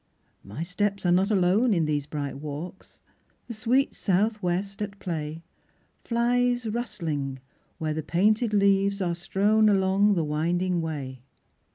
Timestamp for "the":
3.45-3.53, 7.93-8.01, 10.15-10.23